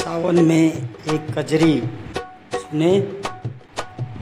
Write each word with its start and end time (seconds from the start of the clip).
सावन 0.00 0.44
में 0.44 0.66
एक 1.14 1.26
कजरी। 1.38 1.74
सुने? 2.54 2.92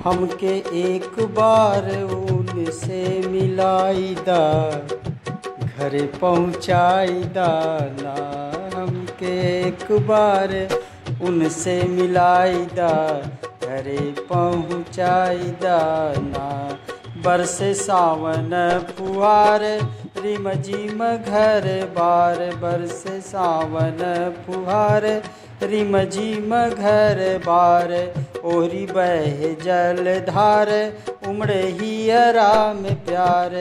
हमके 0.05 0.55
एक 0.81 1.21
बार 1.31 1.91
उनसे 2.03 3.03
मिलाई 3.29 4.15
दा, 4.21 4.43
घरे 5.67 6.03
पहुँचाई 6.21 7.21
दा। 7.37 7.53
ना 8.01 8.17
हमके 8.77 9.35
एक 9.61 9.93
बार 10.09 10.57
उनसे 11.23 11.83
मिलाई 11.83 12.65
दा, 12.75 12.95
घरे 13.65 14.15
पहुँचाई 14.23 15.51
दा। 15.63 15.81
ना 16.19 16.49
बरसे 17.25 17.75
सावन 17.75 18.51
फुहार 18.91 19.63
रिम 20.19 20.51
जिम 20.61 21.05
घर 21.07 21.67
बार 21.93 22.39
बरस 22.63 23.05
सावन 23.27 24.01
फुहार। 24.47 25.05
रिम 25.63 25.99
जिम 26.07 26.55
घर 26.57 27.21
बार 27.47 27.93
ओरी 28.47 28.85
बह 28.91 29.41
जल 29.63 30.05
धार। 30.27 30.71
उमड़े 31.29 31.63
ही 31.79 31.95
राम 32.33 32.83
प्यार, 33.07 33.57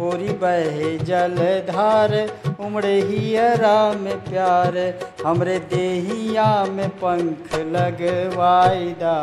ओरी 0.00 0.32
बह 0.42 0.78
जल 1.04 1.36
धार। 1.68 2.14
उमड़े 2.60 2.94
ही 3.00 3.36
राम 3.56 4.06
प्यार, 4.28 4.78
हमरे 5.26 5.58
देहिया 5.68 6.48
में 6.70 6.88
पंख 6.98 7.54
लगवाईदा 7.74 9.16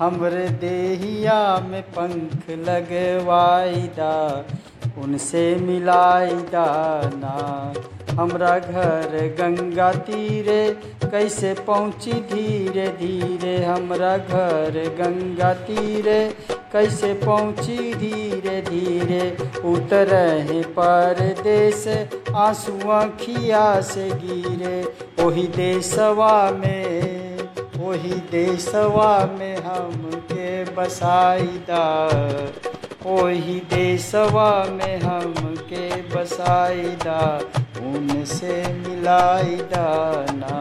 हमरे 0.00 0.48
देहिया 0.58 1.38
में 1.60 1.82
पंख 1.90 2.50
लगवाईदा 2.68 4.14
उनसे 5.02 5.44
मिलाईदा 5.56 6.66
ना 7.14 7.36
हमरा 8.18 8.58
घर 8.58 9.12
गंगा 9.38 9.92
तीरे, 10.06 10.62
कैसे 11.10 11.52
पहुँची 11.66 12.12
धीरे 12.30 12.86
धीरे? 13.00 13.56
हमरा 13.64 14.16
घर 14.18 14.78
गंगा 14.98 15.52
तीरे, 15.66 16.18
कैसे 16.72 17.12
पहुँची 17.24 17.94
धीरे 17.94 18.60
धीरे? 18.70 19.30
उतर 19.72 20.14
है 20.50 20.62
परदेश 20.78 21.86
आँसू 22.34 22.90
आँखिया 22.90 23.80
से 23.90 24.08
गिरे। 24.24 24.80
वही 25.22 25.46
देशवा 25.56 26.50
में 26.50 27.38
वही 27.78 28.14
देशवा 28.30 29.14
में 29.38 29.56
हमके 29.56 30.64
बसाईदा 30.74 31.84
वही 33.06 33.60
देशवा 33.60 34.64
में 34.64 35.00
हमके 35.00 36.02
बसाईदा 36.02 37.40
उनसे 37.78 38.72
मिलाईदा 38.72 39.86
ना। 40.30 40.54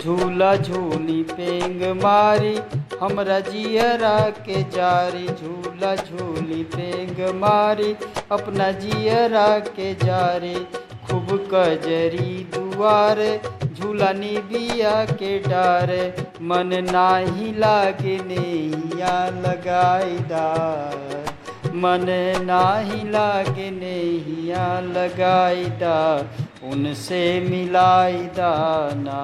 झूला 0.00 0.56
झूली 0.56 1.22
पेंग 1.22 2.02
मारी 2.02 2.60
हमरा 3.00 3.40
जियरा 3.40 4.18
के 4.20 4.62
जारी। 4.62 5.26
झूला 5.28 5.94
झूली 5.96 6.62
पेंग 6.62 7.34
मारी, 7.34 7.96
अपना 8.32 8.72
जियरा 8.72 9.58
के 9.58 9.94
जारी। 9.94 10.54
खूब 11.06 11.48
कजरी 11.54 12.50
दुआरे 12.54 13.40
झूला 13.80 14.12
बिया 14.12 15.04
के 15.04 15.38
डार, 15.38 15.90
मन 16.42 16.70
नाही 16.90 17.52
लागे 17.58 18.16
नैया 18.24 19.14
लगाईदा 19.40 20.44
मन 21.74 22.06
नाही 22.42 23.10
लागे 23.10 23.70
नैया 23.70 24.66
लगाईदा 24.80 25.96
उनसे 26.62 27.22
मिलाईदा 27.40 28.52
ना 28.94 29.20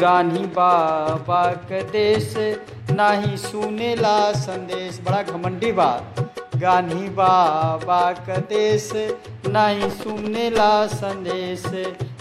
गानी 0.00 0.46
बाबा 0.46 1.44
के 1.52 1.82
देश, 1.82 2.34
नाही 2.90 3.36
सुनेला 3.36 4.32
संदेश। 4.32 5.00
बड़ा 5.04 5.22
घमंडी 5.22 5.72
बात। 5.72 6.29
गानी 6.60 7.08
बाबा 7.10 8.00
का 8.26 8.36
देश 8.48 8.88
सुनने 9.92 10.48
ला 10.50 10.86
संदेश। 10.86 11.62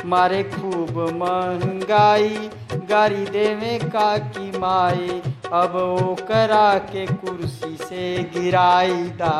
मारे 0.05 0.43
खूब 0.45 0.97
महँगाई 1.13 2.49
गारी 2.89 3.25
देवे 3.27 3.77
का 3.85 4.17
की 4.17 4.51
माई। 4.59 5.21
अब 5.53 5.75
वो 5.75 6.15
करा 6.21 6.73
के 6.91 7.05
कुर्सी 7.07 7.75
से 7.77 8.05
गिराई 8.33 9.03
दा। 9.19 9.35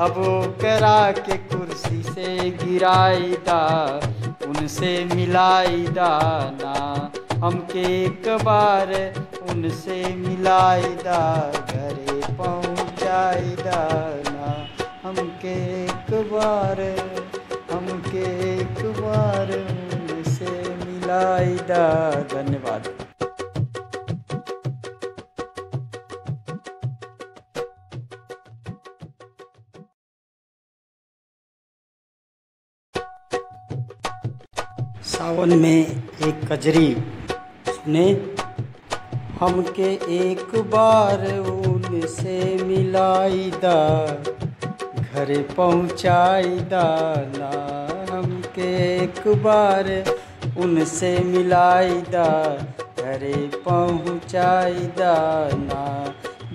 अब 0.00 0.14
वो 0.18 0.40
करा 0.60 1.10
के 1.12 1.36
कुर्सी 1.46 2.02
से 2.02 2.50
गिराई 2.62 3.36
दा। 3.46 3.62
उनसे 4.48 4.92
मिलाई 5.14 5.86
दा 5.90 6.12
ना, 6.54 6.76
हमके 7.44 7.86
एक 8.04 8.28
बार 8.44 8.92
उनसे 9.50 10.02
मिलाई 10.16 10.94
दा। 11.02 11.22
घरे 11.52 12.20
ना 13.08 14.68
हमके 15.02 15.54
एक 15.84 16.10
बार, 16.32 16.80
हमके 17.70 18.24
एक 18.54 18.80
बार 19.00 19.52
उनसे 19.58 20.50
मिलाईदा 20.84 21.84
धन्यवाद। 22.32 22.94
सावन 35.02 35.58
में 35.58 35.86
एक 36.26 36.52
कजरी 36.52 36.94
सुने। 37.68 38.08
हमके 39.40 39.90
एक 40.14 40.54
बार 40.70 41.20
उनसे 41.88 42.38
मिलाईदा 42.64 43.76
घरे 45.02 45.38
पहुँचाईदा 45.56 46.82
ना 47.28 47.52
हमके 48.10 48.72
एक 48.96 49.22
बार 49.42 49.88
उनसे 50.64 51.12
मिलाईदा 51.24 52.28
घरे 52.98 53.36
पहुँचाईदा 53.64 55.14
ना 55.54 55.84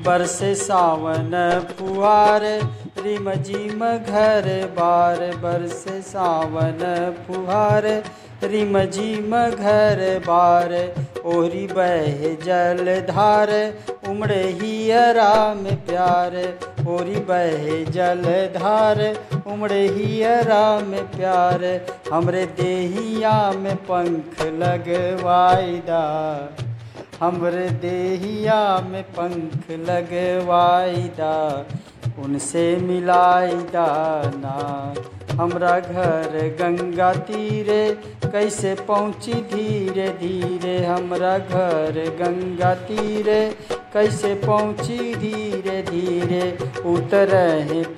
बरसे 0.05 0.53
सावन 0.55 1.31
फुहार 1.71 2.43
रिम 3.03 3.31
जिम 3.45 3.85
घर 3.85 4.47
बार। 4.77 5.19
बरसे 5.43 6.01
सावन 6.01 6.81
फुहार 7.27 7.85
रिम 8.43 8.79
जिम 8.95 9.35
घर 9.47 10.01
बार। 10.27 10.73
ओरी 11.35 11.65
बह 11.67 12.23
जल 12.45 12.85
धार 13.09 13.51
उमड़े 14.13 14.41
ही 14.59 14.73
राम 15.13 15.63
प्यार 15.85 16.35
ओरी 16.87 17.19
बह 17.27 17.63
जल 17.91 18.23
धार। 18.55 18.99
उमड़े 19.47 19.81
ही 19.89 20.07
राम 20.47 20.91
प्यार, 21.15 21.63
हमरे 22.11 22.45
देहिया 22.59 23.35
में 23.57 23.75
पंख 23.89 24.41
लगवाईदा 24.59 26.03
हमरे 27.19 27.69
देहिया 27.81 28.61
में 28.89 29.03
पंख 29.17 29.71
लगवाईदा 29.89 31.33
उनसे 32.19 32.65
मिलाईदा 32.77 33.87
ना। 34.35 34.57
हमरा 35.33 35.77
घर 35.79 36.35
गंगा 36.59 37.13
तीरे, 37.27 37.83
कैसे 38.25 38.73
पहुँची 38.87 39.33
धीरे 39.53 40.07
धीरे 40.19 40.77
हमरा 40.85 41.37
घर 41.37 41.99
गंगा 42.19 42.73
तीरे 42.89 43.39
कैसे 43.93 44.33
पहुँची 44.35 45.13
धीरे 45.15 45.81
धीरे? 45.89 46.51
उतर 46.93 47.29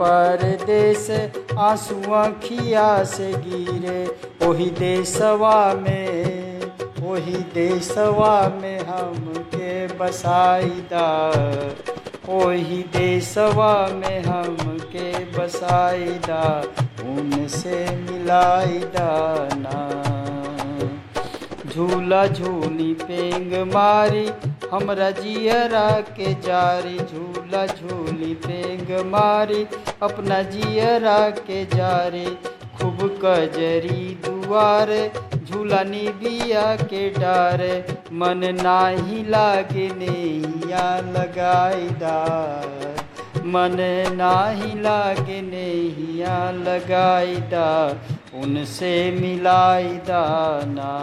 परदेश 0.02 1.10
आँसू 1.58 2.14
आँखिया 2.14 3.04
से 3.04 3.32
गिरे। 3.46 4.04
वही 4.46 4.70
देशवा 4.80 5.74
में 5.74 6.62
वही 7.00 7.38
देशवा 7.54 8.36
में 8.62 8.80
हमके 8.80 9.88
बसाईदा 9.98 11.08
वही 12.30 12.82
देशवा 12.94 13.74
में 13.96 14.22
हमके 14.24 15.10
बसाईदा 15.38 16.44
उनसे 17.06 17.80
मिलाईदा 17.96 19.12
ना। 19.54 19.80
झूला 21.70 22.26
झूली 22.28 22.94
पेंग 23.02 23.54
मारी 23.74 24.30
हमरा 24.72 25.10
जियरा 25.12 25.90
के 26.18 26.34
जारी, 26.34 26.98
झूला 26.98 27.66
झूली 27.66 28.34
पेंग 28.34 29.06
मारी। 29.06 29.68
अपना 30.04 30.42
जियरा 30.42 31.30
के 31.30 31.66
जारी, 31.66 32.26
खूब 32.78 33.20
कजरी 33.26 34.22
दुआरे। 34.26 35.12
झूला 35.46 35.84
निबिया 35.84 36.76
के 36.76 37.10
डार, 37.10 37.62
मन 38.14 38.42
नाही 38.62 39.24
लागे 39.30 39.88
नैया 39.96 41.00
लगाईदा 41.00 42.18
मन 43.46 43.76
नाही 44.14 44.82
लागे 44.82 45.42
नैया 45.42 46.52
लगाई 46.52 47.36
दा 47.36 47.70
उनसे 48.34 49.12
मिलाई 49.12 49.84
दाना 49.84 50.94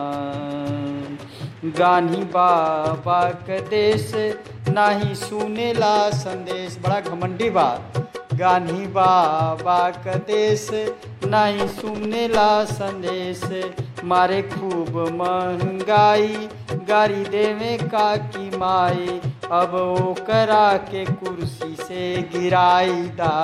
गानी 1.78 2.22
बाबा 2.32 3.22
के 3.46 3.60
देश, 3.60 4.12
नाही 4.69 5.14
सुनेला 5.14 6.10
संदेश। 6.10 6.78
बड़ा 6.82 7.00
घमंडी 7.00 7.50
बात। 7.50 7.98
गानी 8.34 8.86
बाबा 8.86 9.78
का 10.04 10.14
देश, 10.26 10.69
नहीं 11.26 11.66
सुनेला 11.69 12.64
संदेश। 12.64 13.42
मारे 14.04 14.42
खूब 14.42 14.96
महँगाई 15.12 16.48
गाड़ी 16.88 17.24
देवे 17.26 17.76
का 17.84 18.16
की 18.16 18.48
माई। 18.56 19.20
अब 19.52 19.75
वो 19.75 20.12
करा 20.26 20.72
के 20.88 21.04
कुर्सी 21.04 21.75
से 21.80 22.22
गिराई 22.32 23.02
दा 23.18 23.34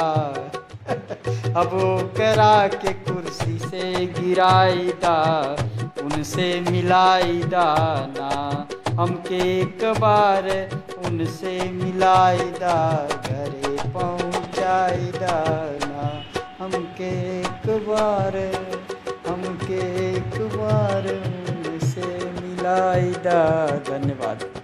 अब 1.57 1.71
वो 1.73 1.97
करा 2.17 2.67
के 2.75 2.93
कुर्सी 2.93 3.59
से 3.59 4.07
गिराई 4.19 4.93
दा 5.05 5.19
उनसे 6.09 6.49
मिलाई 6.71 7.39
दाना। 7.53 8.29
हमके 9.01 9.39
एक 9.61 9.85
बार 10.01 10.47
उनसे 11.07 11.53
मिलाई 11.73 12.47
दा, 12.61 12.79
घरे 13.27 13.77
पहुँचाई 13.95 15.11
दाना। 15.17 16.07
हमके 16.61 17.11
एक 17.41 17.67
बार 17.89 18.37
हमके 19.29 19.83
एक 20.07 20.39
बार 20.57 21.09
उनसे 21.13 22.09
मिलाई 22.41 23.13
दा। 23.27 24.58